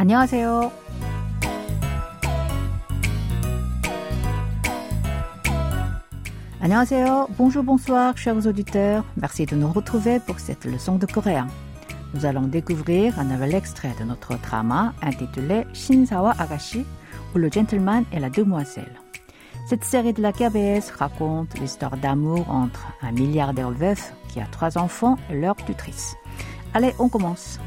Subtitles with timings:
[0.00, 0.72] 안녕하세요.
[6.66, 9.04] Annyeonghaseyo, bonjour, bonsoir, chers auditeurs.
[9.16, 11.46] Merci de nous retrouver pour cette leçon de coréen.
[12.12, 16.84] Nous allons découvrir un nouvel extrait de notre drama intitulé Shinsawa Agashi
[17.34, 19.00] ou Le gentleman et la demoiselle.
[19.68, 24.76] Cette série de la KBS raconte l'histoire d'amour entre un milliardaire veuf qui a trois
[24.76, 26.16] enfants et leur tutrice.
[26.74, 27.60] Allez, on commence.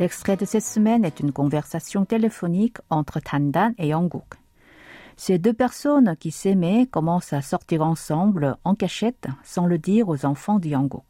[0.00, 4.34] L'extrait de cette semaine est une conversation téléphonique entre Tandan et Yongguk.
[5.16, 10.26] Ces deux personnes qui s'aimaient commencent à sortir ensemble en cachette sans le dire aux
[10.26, 11.04] enfants de Yongguk.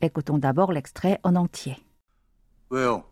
[0.00, 1.76] Écoutons d'abord l'extrait en entier.
[2.70, 3.02] 왜요?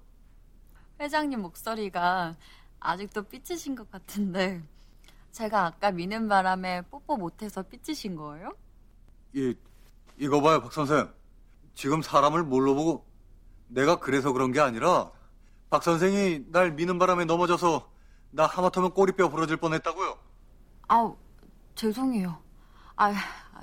[1.01, 2.37] 회장님 목소리가
[2.81, 4.63] 아직도 삐치신 것 같은데
[5.33, 8.53] 제가 아까 미는 바람에 뽀뽀 못해서 삐치신 거예요?
[9.35, 9.55] 이,
[10.17, 11.13] 이거 봐요, 박 선생.
[11.75, 13.05] 지금 사람을 뭘로 보고
[13.74, 15.12] 내가 그래서 그런 게 아니라
[15.70, 17.90] 박 선생이 날 미는 바람에 넘어져서
[18.32, 20.18] 나 하마터면 꼬리뼈 부러질 뻔했다고요.
[20.88, 21.18] 아우
[21.76, 22.38] 죄송해요.
[22.96, 23.14] 아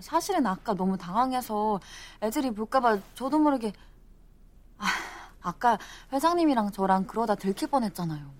[0.00, 1.80] 사실은 아까 너무 당황해서
[2.22, 3.72] 애들이 볼까봐 저도 모르게
[4.78, 4.86] 아,
[5.42, 5.78] 아까
[6.12, 8.32] 회장님이랑 저랑 그러다 들킬 뻔했잖아요.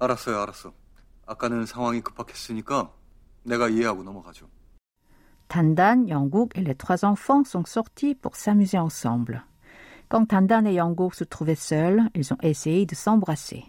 [0.00, 0.72] 알았어요, 알았어.
[1.26, 2.90] 아까는 상황이 급박했으니까
[3.44, 4.48] 내가 이해하고 넘어가죠.
[5.48, 9.42] Tandan, Yongguk et les trois enfants sont sortis pour s'amuser ensemble.
[10.08, 13.64] Quand Tandan et Yongguk se trouvaient seuls, ils ont essayé de s'embrasser.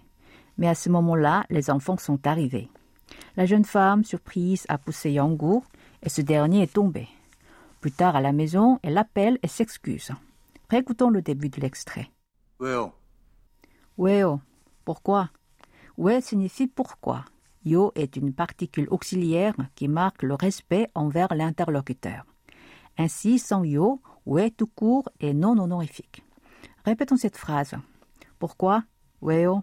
[0.57, 2.69] Mais à ce moment-là, les enfants sont arrivés.
[3.35, 5.63] La jeune femme, surprise, a poussé Yongguk
[6.01, 7.07] et ce dernier est tombé.
[7.81, 10.11] Plus tard à la maison, elle appelle et s'excuse.
[10.69, 12.09] Récoutons le début de l'extrait.
[12.59, 12.93] 왜요?
[13.97, 14.41] Weo,
[14.85, 15.29] pourquoi?
[15.97, 17.25] We signifie pourquoi.
[17.65, 22.25] Yo est une particule auxiliaire qui marque le respect envers l'interlocuteur.
[22.97, 26.23] Ainsi, sans yo, we tout court est non honorifique.
[26.84, 27.76] Répétons cette phrase.
[28.38, 28.84] Pourquoi
[29.22, 29.62] Weo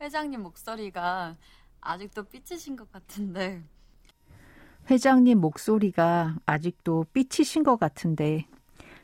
[0.00, 1.34] 회장님 목소리가
[1.80, 3.62] 아직도 삐치신 것 같은데
[4.90, 8.44] 회장님 목소리가 아직도 삐치신 것 같은데,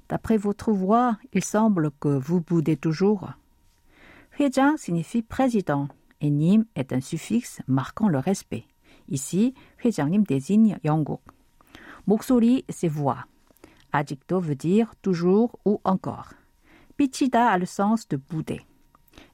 [0.08, 3.32] d'après votre voix, il semble que vous boudez toujours.
[4.38, 5.88] 회장 signifie président
[6.20, 8.66] et 님 est un suffixe marquant le respect.
[9.08, 11.22] Ici, 회장님 désigne 영국.
[12.06, 13.24] 목소리, c'est voix.
[13.94, 16.36] 아직도 veut dire toujours ou encore.
[16.96, 18.64] 삐치다 a le sens de bouder.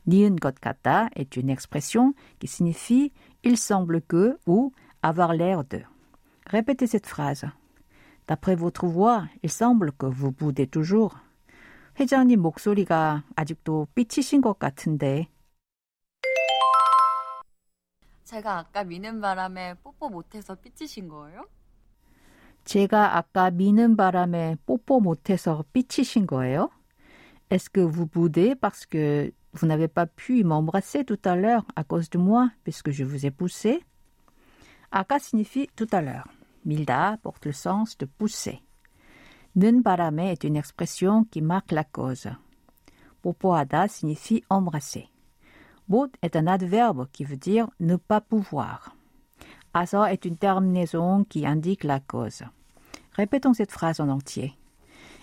[0.07, 3.13] 니은 것 같다 est une expression qui signifie
[3.43, 5.83] il semble que ou avoir l'air de.
[6.47, 7.47] Répétez cette phrase.
[8.27, 11.17] D'après votre voix, il semble que vous boudez toujours.
[11.99, 15.29] 회장님 목소리가 아직도 삐치신 것 같은데.
[18.25, 21.45] 제가 아까 미는 바람에 뽀뽀 못해서 삐치신 거예요?
[22.65, 26.71] 제가 아까 미는 바람에 뽀뽀 못해서 삐치신 거예요?
[27.51, 31.85] Est-ce que vous boudez parce que vous n'avez pas pu m'embrasser tout à l'heure à
[31.85, 33.83] cause de moi, puisque je vous ai poussé
[34.91, 36.29] 아까 signifie tout à l'heure.
[36.65, 38.61] 밀다 porte le sens de pousser.
[39.55, 42.31] 는 바람에 est une expression qui marque la cause.
[43.23, 45.09] 뽀뽀하다 signifie embrasser.
[45.89, 48.97] 못 est un adverbe qui veut dire ne pas pouvoir.
[49.73, 52.43] 아서 est une terminaison qui indique la cause.
[53.13, 54.55] Répétons cette phrase en entier.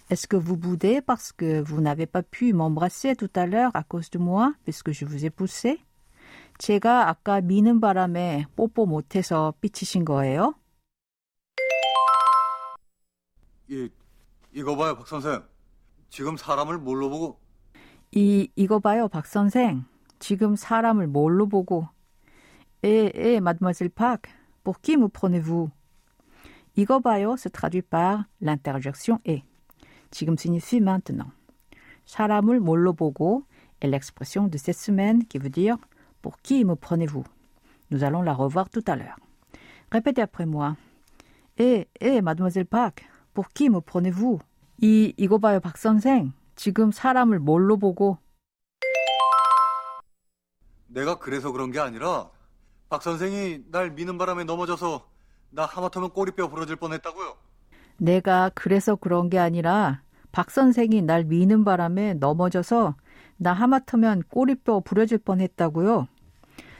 [0.09, 3.83] Est-ce que vous boudez parce que vous n'avez pas pu m'embrasser tout à l'heure à
[3.83, 5.79] cause de moi, puisque je vous ai poussé?
[6.59, 10.53] 제가 아까 미는 바람에 뽀뽀 못해서 삐치신 거예요?
[13.69, 13.89] 이,
[14.51, 15.43] 이거 봐요, 박 선생.
[16.09, 17.39] 지금 사람을 뭘로 보고
[18.11, 19.85] 이, 이거 봐요, 박 선생.
[20.19, 21.89] 지금 사람을 뭘로 보고.
[22.83, 24.29] Eh, eh, mademoiselle Park,
[24.67, 25.69] pour qui me prenez-vous?
[26.75, 29.43] 이거 봐요 se traduit par l'interjection est.
[30.11, 31.31] 지금 signifie maintenant.
[32.05, 33.43] 사람을 뭘로 보고
[33.81, 35.77] est l'expression de cette semaine qui veut dire
[36.21, 37.23] pour qui me prenez-vous?
[37.91, 39.17] Nous allons la revoir tout à l'heure.
[39.91, 40.75] Répétez après moi.
[41.57, 44.39] Eh, eh, mademoiselle Park, pour qui me prenez-vous?
[44.81, 46.33] 이, 이거 봐요, 박 선생.
[46.55, 48.17] 지금 사람을 뭘로 보고.
[50.87, 52.29] 내가 그래서 그런 게 아니라
[52.88, 55.06] 박 선생이 날 미는 바람에 넘어져서
[55.50, 57.34] 나 하마터면 꼬리뼈 부러질 뻔했다고요.
[57.98, 60.02] 내가 그래서 그런 게 아니라
[60.32, 62.96] 박 선생이 날 미는 바람에 넘어져서
[63.36, 66.08] 나 하마터면 꼬리뼈 부러질 뻔했다고요.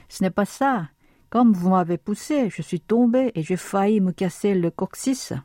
[0.09, 0.89] Ce n'est pas ça.
[1.29, 5.39] Comme vous m'avez poussé, je suis tombée et j'ai failli me casser le coccyx.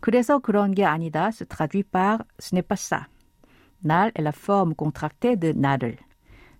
[0.00, 3.06] 그래서 그런 게 아니다 se traduit par ce n'est pas ça.
[3.80, 5.96] 날 est la forme contractée de 나를.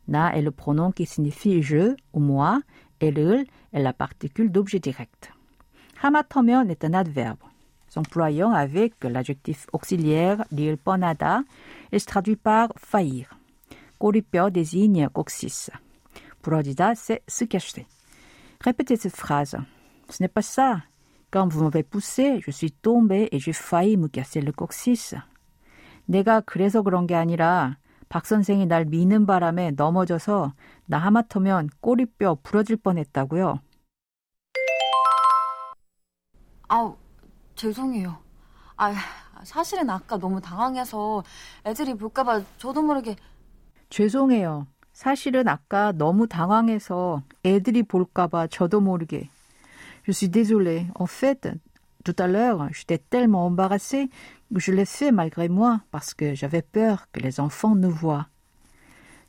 [0.07, 2.61] 나 est le pronom qui signifie je ou moi
[3.00, 5.32] et 를 est la particule d'objet direct.
[6.02, 7.40] 하마터면 est un adverbe.
[7.94, 11.44] s'employant avec l'adjectif auxiliaire liel 뻔하다.
[11.92, 13.28] Il se traduit par faillir.
[14.00, 15.70] 꼬리뼈 désigne coccyx.
[16.42, 17.86] 부러지다, c'est se cacher.
[18.62, 19.58] Répétez cette phrase.
[20.10, 20.82] Ce n'est pas ça.
[21.32, 25.16] Quand vous m'avez poussé, je suis tombé et j'ai failli me casser le coccyx.
[26.08, 27.78] 내가 그래서 그런 게 아니라
[28.09, 30.53] 박 선생이 날 미는 바람에 넘어져서
[30.87, 33.61] 나 하마터면 꼬리뼈 부러질 뻔했다고요.
[36.69, 36.97] 아우,
[37.55, 38.19] 죄송해요.
[38.77, 38.95] 아,
[39.45, 41.23] 사실은 아까 너무 당황해서
[41.67, 43.17] 애들이 볼까봐 저도 모르게
[43.91, 44.67] 죄송해요.
[44.93, 49.31] 사실은 아까 너무 당황해서 애들이 볼까봐 저도 모르게.
[50.05, 50.87] Je suis désolée.
[50.95, 51.53] En fait,
[52.08, 54.10] tout à l'heure, j'étais tellement embarrassée
[54.54, 58.28] que je l'ai fait malgré moi parce que j'avais peur que les enfants nous voient.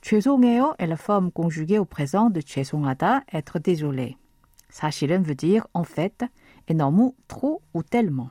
[0.03, 4.17] 죄송해요 est la forme conjuguée au présent de 죄송하다, être désolé.
[4.69, 6.25] 사실은 veut dire en fait
[6.69, 8.31] et 너무 trop ou tellement.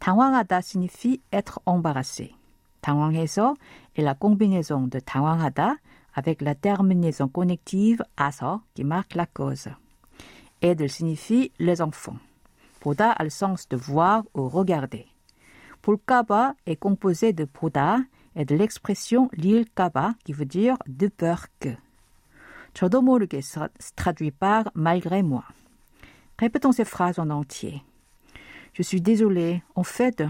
[0.00, 2.34] 당황하다 signifie être embarrassé.
[2.80, 3.54] 당황해서
[3.96, 5.76] est la combinaison de 당황하다
[6.14, 9.68] avec la terminaison connective a서 qui marque la cause.
[10.62, 12.18] 애들 signifie les enfants.
[12.82, 15.06] 보다 a le sens de voir ou regarder.
[15.82, 18.04] 볼까봐 est composé de 보다
[18.34, 21.76] et de l'expression lil까봐 qui veut dire de peur que.
[22.74, 25.44] 저도 모르게 se traduit par malgré moi.
[26.38, 27.82] Répétons ces phrases en entier.
[28.72, 29.62] Je suis désolée.
[29.74, 30.22] En fait,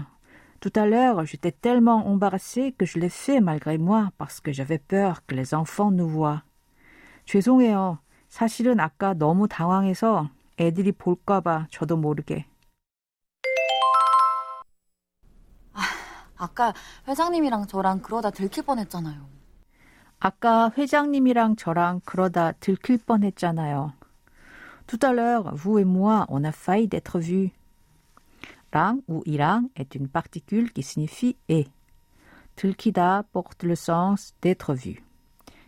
[0.59, 4.79] tout à l'heure, j'étais tellement embarrassée que je l'ai fait malgré moi parce que j'avais
[4.79, 6.43] peur que les enfants nous voient.
[7.25, 7.99] 죄송해요.
[8.29, 12.46] 사실은 아까 너무 당황해서 애들이 볼까봐 저도 모르게.
[16.36, 16.74] 아까
[17.08, 19.26] 회장님이랑 저랑 그러다 들킬 뻔했잖아요.
[20.20, 23.92] 아까 회장님이랑 저랑 그러다 들킬 뻔했잖아요.
[24.86, 27.50] Tout à l'heure, vous et moi, on a failli d'être vus.
[28.70, 31.70] 랑 ou 이랑 est une particule qui signifie et.
[32.56, 35.02] 들키다 porte le sens d'être vu.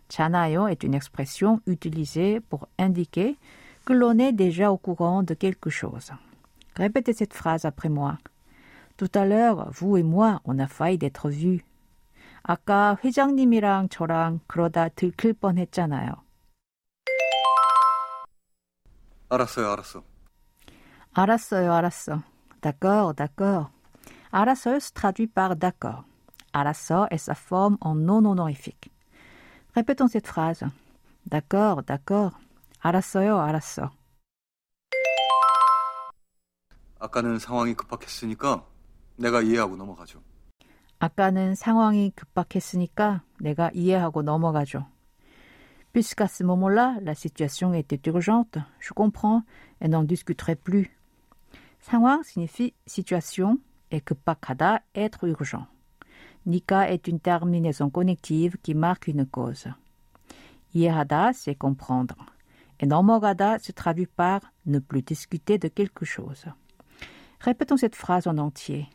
[0.09, 3.37] 잖아요 est une expression utilisée pour indiquer
[3.86, 6.12] que l'on est déjà au courant de quelque chose.
[6.76, 8.18] Répétez cette phrase après moi.
[8.98, 11.64] Tout à l'heure, vous et moi, on a failli d'être vus.
[12.44, 16.14] 아까 회장님이랑 저랑 그러다 들킬 뻔했잖아요.
[19.30, 20.04] 알았어요, 알았어.
[21.14, 22.22] 알았어요, 알았어.
[22.62, 23.70] D'accord, d'accord.
[24.32, 26.04] 알았어요 se traduit par d'accord.
[26.54, 28.92] 알았어 est sa forme en non honorifique.
[29.76, 30.64] Répétons cette phrase.
[31.26, 32.32] D'accord, d'accord.
[32.81, 33.91] 알았어요, 알았어.
[36.99, 38.67] 아까는 상황이 급박했으니까
[39.17, 40.23] 내가 이해하고 넘어가죠.
[40.99, 44.87] 아까는 상황이 급박했으니까 내가 이해하고 넘어가죠.
[45.93, 49.43] Puisqu'à ce moment-là, la situation était urgente, je comprends
[49.81, 50.91] et n'en discuterai plus.
[51.81, 53.59] 상황 signifie situation
[53.91, 55.67] et 급박하다 être urgent.
[56.45, 59.69] Nika est une terminaison connective qui marque une cause.
[60.75, 62.17] 이해하다, c'est comprendre.
[62.80, 66.46] Et 넘어가다 se traduit par ne plus discuter de quelque chose.
[67.40, 68.88] Répétons cette phrase en entier.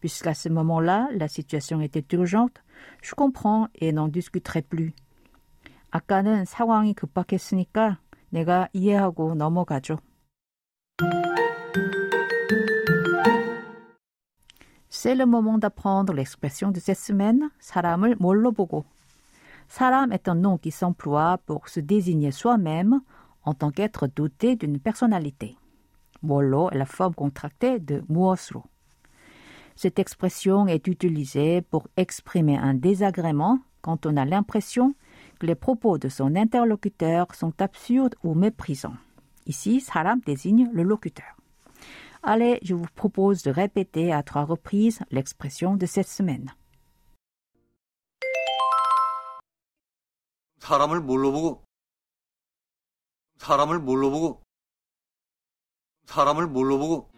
[0.00, 2.62] Puisqu'à ce moment-là, la situation était urgente,
[3.02, 4.94] je comprends et n'en discuterai plus.
[5.90, 7.98] 아까는 상황이 급박했으니까
[8.30, 9.98] 내가 이해하고 넘어가죠.
[14.88, 18.84] C'est le moment d'apprendre l'expression de cette semaine, 사람을 뭘로 보고.
[19.69, 23.01] Salam est un nom qui s'emploie pour se désigner soi-même
[23.43, 25.57] en tant qu'être doté d'une personnalité.
[26.23, 28.63] Molo est la forme contractée de muosro.
[29.75, 34.95] Cette expression est utilisée pour exprimer un désagrément quand on a l'impression
[35.39, 38.97] que les propos de son interlocuteur sont absurdes ou méprisants.
[39.45, 41.37] Ici, salam désigne le locuteur.
[42.23, 46.51] Allez, je vous propose de répéter à trois reprises l'expression de cette semaine.
[50.58, 51.64] 사람을 뭘로 보고
[53.38, 54.42] 사람을 뭘로 보고
[56.06, 57.14] 사람을 뭘로 보고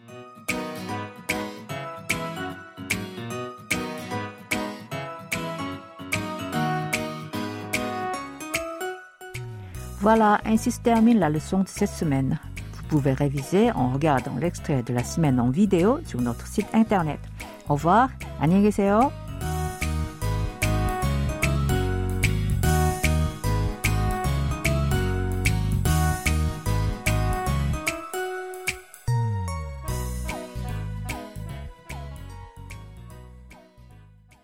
[10.07, 12.39] Voilà, ainsi se termine la leçon de cette semaine.
[12.75, 17.19] Vous pouvez réviser en regardant l'extrait de la semaine en vidéo sur notre site internet.
[17.69, 19.11] Au revoir, 안녕히 계세요.